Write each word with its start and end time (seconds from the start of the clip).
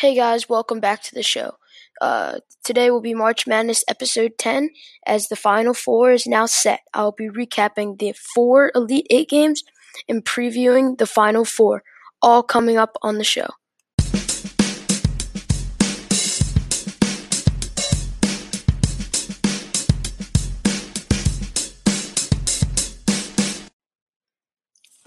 Hey 0.00 0.14
guys, 0.14 0.48
welcome 0.48 0.80
back 0.80 1.02
to 1.02 1.14
the 1.14 1.22
show. 1.22 1.58
Uh, 2.00 2.38
today 2.64 2.90
will 2.90 3.02
be 3.02 3.12
March 3.12 3.46
Madness 3.46 3.84
episode 3.86 4.38
10 4.38 4.70
as 5.04 5.28
the 5.28 5.36
final 5.36 5.74
four 5.74 6.10
is 6.12 6.26
now 6.26 6.46
set. 6.46 6.80
I'll 6.94 7.12
be 7.12 7.28
recapping 7.28 7.98
the 7.98 8.14
four 8.34 8.72
Elite 8.74 9.06
Eight 9.10 9.28
games 9.28 9.62
and 10.08 10.24
previewing 10.24 10.96
the 10.96 11.04
final 11.04 11.44
four, 11.44 11.82
all 12.22 12.42
coming 12.42 12.78
up 12.78 12.96
on 13.02 13.18
the 13.18 13.24
show. 13.24 13.48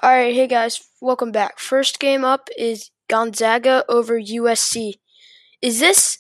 Alright, 0.04 0.36
hey 0.36 0.46
guys, 0.46 0.82
welcome 1.02 1.32
back. 1.32 1.58
First 1.58 2.00
game 2.00 2.24
up 2.24 2.50
is 2.56 2.92
Gonzaga 3.10 3.84
over 3.88 4.20
USC. 4.20 4.94
Is 5.62 5.80
this 5.80 6.20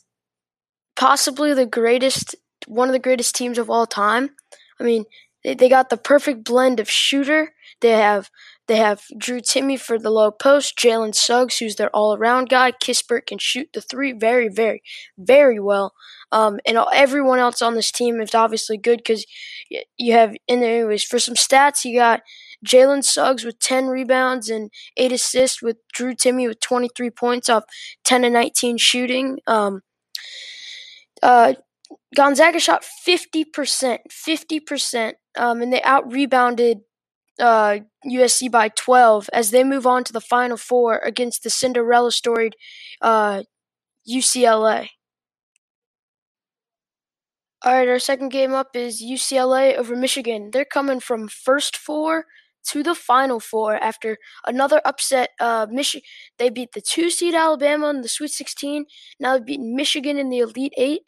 possibly 0.95 1.53
the 1.53 1.65
greatest, 1.65 2.35
one 2.67 2.87
of 2.87 2.93
the 2.93 2.99
greatest 2.99 3.35
teams 3.35 3.57
of 3.57 3.69
all 3.69 3.85
time? 3.85 4.31
I 4.79 4.83
mean, 4.83 5.05
they, 5.43 5.53
they 5.53 5.69
got 5.69 5.89
the 5.89 5.97
perfect 5.97 6.43
blend 6.43 6.79
of 6.79 6.89
shooter. 6.89 7.53
They 7.81 7.91
have 7.91 8.29
they 8.67 8.77
have 8.77 9.03
Drew 9.17 9.41
Timme 9.41 9.79
for 9.79 9.99
the 9.99 10.09
low 10.09 10.31
post, 10.31 10.77
Jalen 10.77 11.13
Suggs, 11.13 11.57
who's 11.57 11.75
their 11.75 11.89
all 11.89 12.15
around 12.15 12.49
guy. 12.49 12.71
Kispert 12.71 13.27
can 13.27 13.37
shoot 13.37 13.69
the 13.73 13.81
three 13.81 14.13
very, 14.13 14.47
very, 14.47 14.81
very 15.17 15.59
well. 15.59 15.93
Um, 16.31 16.59
and 16.65 16.77
everyone 16.93 17.39
else 17.39 17.61
on 17.61 17.75
this 17.75 17.91
team 17.91 18.21
is 18.21 18.33
obviously 18.33 18.77
good 18.77 18.99
because 18.99 19.25
you 19.97 20.13
have, 20.13 20.35
and 20.47 20.63
anyways, 20.63 21.03
for 21.03 21.19
some 21.19 21.35
stats, 21.35 21.83
you 21.83 21.99
got 21.99 22.21
Jalen 22.65 23.03
Suggs 23.03 23.43
with 23.43 23.59
10 23.59 23.87
rebounds 23.87 24.49
and 24.49 24.71
8 24.95 25.11
assists, 25.11 25.61
with 25.61 25.77
Drew 25.93 26.15
Timme 26.15 26.47
with 26.47 26.61
23 26.61 27.09
points 27.09 27.49
off 27.49 27.65
10 28.05 28.23
and 28.23 28.33
19 28.33 28.77
shooting. 28.77 29.39
Um, 29.45 29.81
uh, 31.21 31.53
Gonzaga 32.15 32.59
shot 32.59 32.85
50%, 33.07 33.99
50%, 34.09 35.13
um, 35.37 35.61
and 35.61 35.73
they 35.73 35.81
out 35.81 36.11
rebounded 36.11 36.79
uh, 37.39 37.79
USC 38.05 38.51
by 38.51 38.69
12 38.69 39.29
as 39.33 39.51
they 39.51 39.63
move 39.63 39.87
on 39.87 40.03
to 40.03 40.13
the 40.13 40.21
Final 40.21 40.57
Four 40.57 40.97
against 40.99 41.43
the 41.43 41.49
Cinderella 41.49 42.11
storied 42.11 42.55
uh, 43.01 43.43
UCLA. 44.09 44.89
All 47.65 47.73
right, 47.73 47.87
our 47.87 47.99
second 47.99 48.29
game 48.29 48.53
up 48.53 48.75
is 48.75 49.01
UCLA 49.01 49.75
over 49.77 49.95
Michigan. 49.95 50.51
They're 50.51 50.65
coming 50.65 50.99
from 50.99 51.29
first 51.29 51.77
four 51.77 52.25
to 52.69 52.83
the 52.83 52.95
Final 52.95 53.39
Four 53.39 53.75
after 53.75 54.17
another 54.45 54.81
upset. 54.85 55.31
Uh, 55.39 55.67
Michigan 55.69 56.05
they 56.37 56.49
beat 56.49 56.73
the 56.73 56.81
two 56.81 57.09
seed 57.09 57.33
Alabama 57.33 57.89
in 57.89 58.01
the 58.01 58.07
Sweet 58.07 58.31
16. 58.31 58.85
Now 59.19 59.37
they've 59.37 59.45
beaten 59.45 59.75
Michigan 59.75 60.17
in 60.17 60.29
the 60.29 60.39
Elite 60.39 60.73
Eight, 60.77 61.01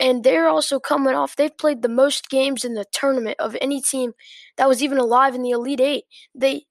and 0.00 0.24
they're 0.24 0.48
also 0.48 0.78
coming 0.78 1.14
off. 1.14 1.36
They've 1.36 1.56
played 1.56 1.82
the 1.82 1.88
most 1.88 2.28
games 2.28 2.64
in 2.64 2.74
the 2.74 2.86
tournament 2.92 3.36
of 3.38 3.56
any 3.60 3.80
team 3.80 4.12
that 4.56 4.68
was 4.68 4.82
even 4.82 4.98
alive 4.98 5.34
in 5.34 5.42
the 5.42 5.50
Elite 5.50 5.80
Eight. 5.80 6.04
They 6.34 6.66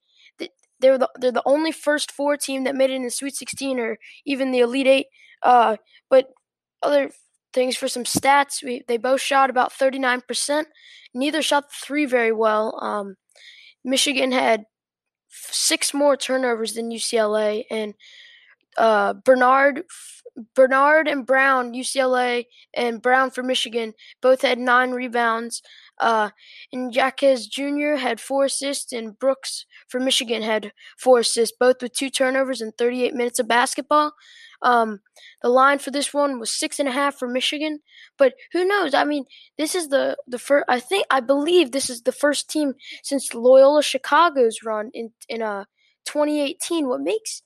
they're 0.82 0.98
the 0.98 1.10
they're 1.20 1.32
the 1.32 1.44
only 1.46 1.72
first 1.72 2.12
four 2.12 2.36
team 2.36 2.64
that 2.66 2.76
made 2.76 2.90
it 2.90 2.96
in 2.96 3.04
the 3.04 3.12
Sweet 3.12 3.36
16 3.36 3.80
or 3.80 3.98
even 4.26 4.52
the 4.52 4.60
Elite 4.60 4.88
Eight. 4.88 5.06
Uh, 5.44 5.78
but 6.10 6.28
other 6.84 7.12
things 7.54 7.76
for 7.76 7.88
some 7.88 8.04
stats, 8.04 8.64
we 8.64 8.84
they 8.88 8.98
both 8.98 9.22
shot 9.22 9.50
about 9.50 9.72
39%. 9.72 10.66
Neither 11.14 11.42
shot 11.42 11.70
the 11.70 11.76
three 11.86 12.06
very 12.06 12.32
well. 12.32 12.80
Um, 12.82 13.16
Michigan 13.84 14.32
had 14.32 14.66
six 15.30 15.94
more 15.94 16.18
turnovers 16.18 16.74
than 16.74 16.92
UCLA, 16.92 17.66
and 17.70 17.94
uh, 18.78 19.14
Bernard, 19.14 19.84
Bernard 20.56 21.08
and 21.08 21.26
Brown, 21.26 21.74
UCLA, 21.74 22.46
and 22.74 23.02
Brown 23.02 23.32
for 23.32 23.44
Michigan 23.44 23.94
both 24.22 24.42
had 24.42 24.60
nine 24.60 24.92
rebounds. 24.92 25.62
Uh, 26.00 26.30
and 26.72 26.96
Jaquez 26.96 27.48
Jr. 27.48 27.96
had 27.96 28.20
four 28.20 28.46
assists, 28.46 28.92
and 28.94 29.18
Brooks 29.20 29.66
for 29.88 30.00
Michigan 30.00 30.42
had 30.42 30.72
four 30.98 31.20
assists, 31.20 31.56
both 31.58 31.82
with 31.82 31.94
two 31.94 32.10
turnovers 32.10 32.62
and 32.62 32.74
38 32.78 33.14
minutes 33.14 33.40
of 33.40 33.48
basketball. 33.48 34.14
Um, 34.62 35.00
the 35.42 35.50
line 35.50 35.80
for 35.80 35.92
this 35.92 36.14
one 36.14 36.40
was 36.40 36.52
six 36.52 36.80
and 36.80 36.88
a 36.88 36.92
half 36.92 37.16
for 37.16 37.28
Michigan, 37.28 37.80
but 38.18 38.34
who 38.54 38.64
knows? 38.64 38.94
I 38.94 39.04
mean, 39.04 39.26
this 39.58 39.74
is 39.74 39.90
the 39.90 40.18
the 40.28 40.38
first. 40.38 40.66
I 40.70 40.80
think 40.80 41.06
I 41.10 41.20
believe 41.20 41.72
this 41.72 41.90
is 41.90 42.04
the 42.04 42.12
first 42.12 42.50
team 42.50 42.74
since 43.04 43.34
Loyola 43.34 43.82
Chicago's 43.82 44.60
run 44.64 44.92
in 44.94 45.14
in 45.28 45.42
uh 45.42 45.66
2018. 46.06 46.88
What 46.88 47.02
makes 47.02 47.42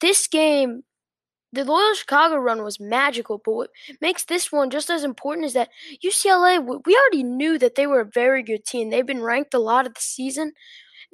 this 0.00 0.28
game 0.28 0.82
the 1.54 1.64
Loyola 1.64 1.94
Chicago 1.96 2.36
run 2.36 2.62
was 2.64 2.80
magical, 2.80 3.40
but 3.44 3.52
what 3.54 3.70
makes 4.00 4.24
this 4.24 4.50
one 4.52 4.70
just 4.70 4.90
as 4.90 5.04
important 5.04 5.46
is 5.46 5.52
that 5.54 5.70
UCLA, 6.04 6.58
we 6.84 6.96
already 6.96 7.22
knew 7.22 7.58
that 7.58 7.74
they 7.76 7.86
were 7.86 8.00
a 8.00 8.10
very 8.12 8.42
good 8.42 8.64
team. 8.64 8.90
They've 8.90 9.06
been 9.06 9.22
ranked 9.22 9.54
a 9.54 9.58
lot 9.58 9.86
of 9.86 9.94
the 9.94 10.00
season, 10.00 10.52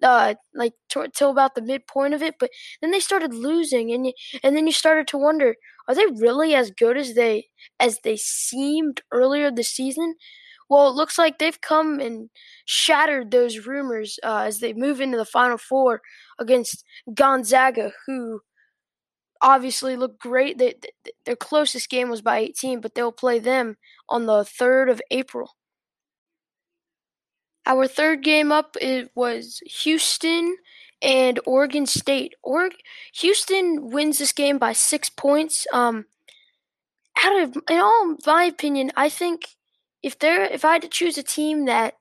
uh, 0.02 0.34
like 0.54 0.74
t- 0.90 1.06
till 1.14 1.30
about 1.30 1.54
the 1.54 1.62
midpoint 1.62 2.14
of 2.14 2.22
it. 2.22 2.36
But 2.40 2.50
then 2.80 2.90
they 2.90 3.00
started 3.00 3.34
losing, 3.34 3.92
and 3.92 4.06
you, 4.06 4.12
and 4.42 4.56
then 4.56 4.66
you 4.66 4.72
started 4.72 5.06
to 5.08 5.18
wonder: 5.18 5.56
Are 5.88 5.94
they 5.94 6.06
really 6.06 6.54
as 6.54 6.70
good 6.70 6.96
as 6.96 7.14
they 7.14 7.46
as 7.80 7.98
they 8.04 8.16
seemed 8.16 9.02
earlier 9.12 9.50
this 9.50 9.70
season? 9.72 10.14
Well, 10.68 10.88
it 10.88 10.94
looks 10.94 11.18
like 11.18 11.38
they've 11.38 11.60
come 11.60 11.98
and 12.00 12.30
shattered 12.64 13.30
those 13.30 13.66
rumors 13.66 14.18
uh, 14.22 14.44
as 14.46 14.60
they 14.60 14.72
move 14.72 15.00
into 15.00 15.16
the 15.18 15.24
Final 15.24 15.58
Four 15.58 16.00
against 16.38 16.84
Gonzaga, 17.12 17.92
who 18.06 18.40
obviously 19.42 19.96
look 19.96 20.18
great. 20.18 20.58
They, 20.58 20.74
they, 20.80 21.12
their 21.24 21.36
closest 21.36 21.88
game 21.88 22.10
was 22.10 22.22
by 22.22 22.38
18, 22.38 22.80
but 22.80 22.94
they'll 22.94 23.12
play 23.12 23.38
them 23.38 23.76
on 24.08 24.26
the 24.26 24.42
3rd 24.42 24.90
of 24.90 25.02
April. 25.10 25.56
Our 27.66 27.86
third 27.86 28.22
game 28.24 28.50
up 28.50 28.76
it 28.80 29.10
was 29.14 29.62
Houston 29.82 30.56
and 31.02 31.38
Oregon 31.46 31.86
State. 31.86 32.34
Or 32.42 32.70
Houston 33.14 33.90
wins 33.90 34.18
this 34.18 34.32
game 34.32 34.58
by 34.58 34.72
six 34.72 35.08
points. 35.08 35.66
Um, 35.72 36.06
out 37.22 37.40
of 37.40 37.56
in 37.68 37.78
all 37.78 38.16
my 38.26 38.44
opinion, 38.44 38.92
I 38.96 39.08
think 39.08 39.56
if 40.02 40.18
there 40.18 40.44
if 40.44 40.64
I 40.64 40.74
had 40.74 40.82
to 40.82 40.88
choose 40.88 41.18
a 41.18 41.22
team 41.22 41.66
that 41.66 41.94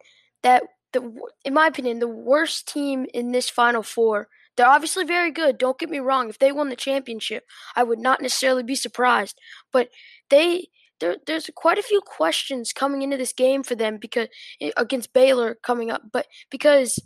that 0.43 0.63
the 0.93 1.13
in 1.43 1.53
my 1.53 1.67
opinion 1.67 1.99
the 1.99 2.07
worst 2.07 2.67
team 2.67 3.05
in 3.13 3.31
this 3.31 3.49
Final 3.49 3.83
Four. 3.83 4.27
They're 4.59 4.67
obviously 4.67 5.05
very 5.05 5.31
good. 5.31 5.57
Don't 5.57 5.79
get 5.79 5.89
me 5.89 5.99
wrong. 5.99 6.27
If 6.27 6.37
they 6.37 6.51
won 6.51 6.67
the 6.67 6.75
championship, 6.75 7.45
I 7.77 7.83
would 7.83 7.97
not 7.97 8.21
necessarily 8.21 8.61
be 8.61 8.75
surprised. 8.75 9.39
But 9.71 9.87
they 10.29 10.67
there, 10.99 11.15
there's 11.25 11.49
quite 11.55 11.77
a 11.77 11.81
few 11.81 12.01
questions 12.01 12.73
coming 12.73 13.01
into 13.01 13.15
this 13.15 13.31
game 13.31 13.63
for 13.63 13.75
them 13.75 13.95
because 13.95 14.27
eh, 14.59 14.71
against 14.75 15.13
Baylor 15.13 15.57
coming 15.63 15.89
up, 15.89 16.01
but 16.11 16.27
because 16.51 16.99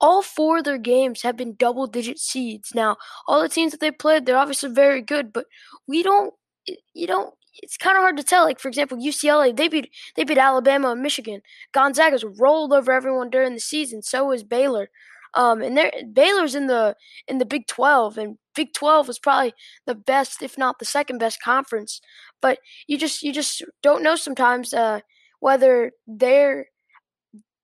all 0.00 0.22
four 0.22 0.58
of 0.58 0.64
their 0.64 0.78
games 0.78 1.22
have 1.22 1.36
been 1.36 1.56
double 1.56 1.88
digit 1.88 2.20
seeds. 2.20 2.76
Now, 2.76 2.96
all 3.26 3.42
the 3.42 3.48
teams 3.48 3.72
that 3.72 3.80
they 3.80 3.90
played, 3.90 4.24
they're 4.24 4.36
obviously 4.36 4.70
very 4.70 5.02
good, 5.02 5.32
but 5.32 5.46
we 5.88 6.04
don't, 6.04 6.32
eh, 6.68 6.76
you 6.92 7.08
don't. 7.08 7.34
It's 7.60 7.76
kind 7.76 7.96
of 7.96 8.02
hard 8.02 8.18
to 8.18 8.22
tell. 8.22 8.44
Like 8.44 8.60
for 8.60 8.68
example, 8.68 8.98
UCLA 8.98 9.56
they 9.56 9.66
beat 9.66 9.90
they 10.14 10.22
beat 10.22 10.38
Alabama 10.38 10.92
and 10.92 11.02
Michigan. 11.02 11.40
Gonzaga's 11.72 12.24
rolled 12.38 12.72
over 12.72 12.92
everyone 12.92 13.30
during 13.30 13.54
the 13.54 13.60
season. 13.60 14.00
So 14.00 14.30
is 14.30 14.44
Baylor. 14.44 14.90
Um, 15.36 15.62
and 15.62 15.76
there 15.76 15.92
Baylor's 16.12 16.54
in 16.54 16.66
the 16.66 16.96
in 17.28 17.38
the 17.38 17.44
Big 17.46 17.66
12, 17.66 18.18
and 18.18 18.38
Big 18.54 18.72
12 18.74 19.08
was 19.08 19.18
probably 19.18 19.54
the 19.86 19.94
best, 19.94 20.42
if 20.42 20.56
not 20.56 20.78
the 20.78 20.84
second 20.84 21.18
best 21.18 21.42
conference. 21.42 22.00
But 22.40 22.58
you 22.86 22.98
just 22.98 23.22
you 23.22 23.32
just 23.32 23.62
don't 23.82 24.02
know 24.02 24.16
sometimes 24.16 24.72
uh, 24.72 25.00
whether 25.40 25.92
their 26.06 26.66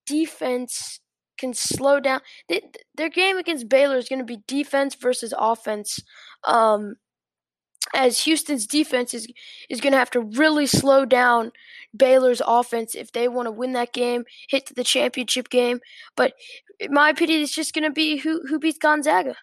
defense 0.07 1.01
can 1.39 1.55
slow 1.55 2.01
down. 2.01 2.21
They, 2.49 2.63
their 2.97 3.09
game 3.09 3.39
against 3.39 3.69
Baylor 3.69 3.97
is 3.97 4.09
going 4.09 4.19
to 4.19 4.25
be 4.25 4.43
defense 4.47 4.95
versus 4.95 5.33
offense. 5.37 5.99
Um, 6.45 6.97
as 7.95 8.21
Houston's 8.23 8.67
defense 8.67 9.15
is 9.15 9.27
is 9.69 9.81
going 9.81 9.93
to 9.93 9.99
have 9.99 10.11
to 10.11 10.21
really 10.21 10.67
slow 10.67 11.05
down 11.05 11.53
Baylor's 11.97 12.43
offense 12.47 12.95
if 12.95 13.13
they 13.13 13.29
want 13.29 13.47
to 13.47 13.53
win 13.53 13.73
that 13.73 13.93
game, 13.93 14.25
hit 14.49 14.67
to 14.67 14.75
the 14.75 14.85
championship 14.85 15.49
game. 15.49 15.81
But 16.17 16.35
in 16.79 16.93
my 16.93 17.11
opinion, 17.11 17.43
it's 17.43 17.55
just 17.55 17.75
going 17.75 17.85
to 17.85 17.91
be 17.91 18.19
who 18.19 18.43
who 18.47 18.59
beats 18.59 18.79
Gonzaga. 18.79 19.37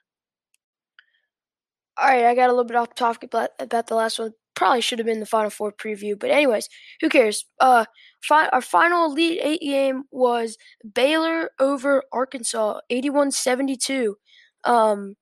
All 1.99 2.07
right, 2.07 2.25
I 2.25 2.35
got 2.35 2.49
a 2.49 2.53
little 2.53 2.63
bit 2.63 2.77
off 2.77 2.93
topic 2.93 3.23
about, 3.23 3.49
about 3.59 3.87
the 3.87 3.95
last 3.95 4.19
one. 4.19 4.31
Probably 4.53 4.81
should 4.81 4.99
have 4.99 5.05
been 5.05 5.19
the 5.19 5.25
Final 5.25 5.49
Four 5.49 5.71
preview, 5.71 6.17
but 6.17 6.29
anyways, 6.29 6.69
who 7.01 7.09
cares? 7.09 7.45
Uh, 7.59 7.85
fi- 8.21 8.49
our 8.49 8.61
final 8.61 9.05
Elite 9.05 9.39
Eight 9.41 9.61
game 9.61 10.03
was 10.11 10.57
Baylor 10.93 11.51
over 11.59 12.03
Arkansas, 12.11 12.79
81-72. 12.91 14.13
Um, 14.63 15.15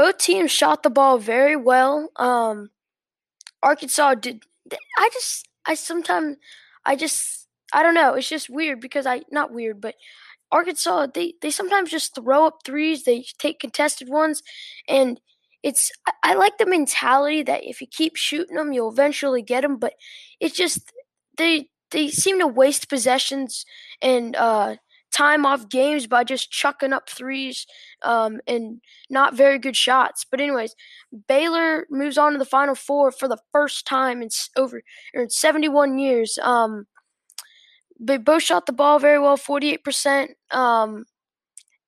both 0.00 0.16
teams 0.16 0.50
shot 0.50 0.82
the 0.82 0.88
ball 0.88 1.18
very 1.18 1.56
well. 1.56 2.08
Um, 2.16 2.70
Arkansas 3.62 4.14
did. 4.14 4.44
I 4.96 5.10
just, 5.12 5.46
I 5.66 5.74
sometimes, 5.74 6.38
I 6.86 6.96
just, 6.96 7.46
I 7.74 7.82
don't 7.82 7.92
know. 7.92 8.14
It's 8.14 8.26
just 8.26 8.48
weird 8.48 8.80
because 8.80 9.04
I, 9.04 9.20
not 9.30 9.52
weird, 9.52 9.78
but 9.78 9.96
Arkansas, 10.50 11.08
they, 11.12 11.34
they 11.42 11.50
sometimes 11.50 11.90
just 11.90 12.14
throw 12.14 12.46
up 12.46 12.60
threes. 12.64 13.04
They 13.04 13.26
take 13.38 13.60
contested 13.60 14.08
ones, 14.08 14.42
and 14.88 15.20
it's 15.62 15.92
I, 16.06 16.12
I 16.30 16.34
like 16.34 16.56
the 16.56 16.64
mentality 16.64 17.42
that 17.42 17.64
if 17.64 17.82
you 17.82 17.86
keep 17.86 18.16
shooting 18.16 18.56
them, 18.56 18.72
you'll 18.72 18.90
eventually 18.90 19.42
get 19.42 19.60
them. 19.60 19.76
But 19.76 19.92
it's 20.40 20.56
just 20.56 20.94
they 21.36 21.68
they 21.90 22.08
seem 22.08 22.38
to 22.38 22.46
waste 22.46 22.88
possessions 22.88 23.66
and 24.00 24.34
uh, 24.34 24.76
time 25.20 25.44
off 25.44 25.68
games 25.68 26.06
by 26.06 26.24
just 26.24 26.50
chucking 26.50 26.94
up 26.94 27.08
threes 27.10 27.66
um, 28.02 28.40
and 28.46 28.80
not 29.10 29.34
very 29.34 29.58
good 29.58 29.76
shots. 29.76 30.24
But 30.30 30.40
anyways, 30.40 30.74
Baylor 31.28 31.86
moves 31.90 32.16
on 32.16 32.32
to 32.32 32.38
the 32.38 32.46
Final 32.46 32.74
Four 32.74 33.12
for 33.12 33.28
the 33.28 33.36
first 33.52 33.86
time 33.86 34.22
in 34.22 34.30
over 34.56 34.82
in 35.12 35.28
71 35.28 35.98
years. 35.98 36.38
Um, 36.42 36.86
they 37.98 38.16
both 38.16 38.42
shot 38.42 38.64
the 38.64 38.72
ball 38.72 38.98
very 38.98 39.18
well, 39.18 39.36
48%. 39.36 40.28
Um, 40.52 41.04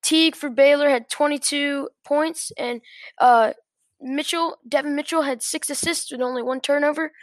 Teague 0.03 0.35
for 0.35 0.49
Baylor 0.51 0.89
had 0.89 1.09
22 1.09 1.89
points, 2.05 2.51
and 2.55 2.81
uh, 3.17 3.53
Mitchell, 3.99 4.57
Devin 4.67 4.95
Mitchell, 4.95 5.23
had 5.23 5.41
six 5.41 5.71
assists 5.71 6.11
with 6.11 6.21
only 6.21 6.43
one 6.43 6.61
turnover. 6.61 7.13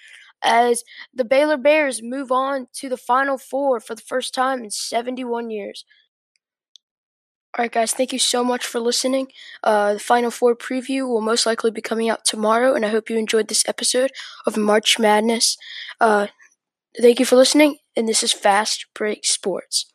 As 0.42 0.82
the 1.14 1.24
Baylor 1.24 1.58
Bears 1.58 2.02
move 2.02 2.32
on 2.32 2.66
to 2.72 2.88
the 2.88 2.96
Final 2.96 3.36
Four 3.36 3.78
for 3.78 3.94
the 3.94 4.02
first 4.02 4.34
time 4.34 4.64
in 4.64 4.70
71 4.70 5.50
years. 5.50 5.84
All 7.60 7.64
right, 7.64 7.72
guys, 7.72 7.92
thank 7.92 8.14
you 8.14 8.18
so 8.18 8.42
much 8.42 8.64
for 8.64 8.80
listening. 8.80 9.28
Uh, 9.62 9.92
the 9.92 10.00
Final 10.00 10.30
Four 10.30 10.56
preview 10.56 11.06
will 11.06 11.20
most 11.20 11.44
likely 11.44 11.70
be 11.70 11.82
coming 11.82 12.08
out 12.08 12.24
tomorrow, 12.24 12.72
and 12.74 12.86
I 12.86 12.88
hope 12.88 13.10
you 13.10 13.18
enjoyed 13.18 13.48
this 13.48 13.68
episode 13.68 14.12
of 14.46 14.56
March 14.56 14.98
Madness. 14.98 15.58
Uh, 16.00 16.28
thank 16.98 17.18
you 17.20 17.26
for 17.26 17.36
listening, 17.36 17.76
and 17.94 18.08
this 18.08 18.22
is 18.22 18.32
Fast 18.32 18.86
Break 18.94 19.26
Sports. 19.26 19.92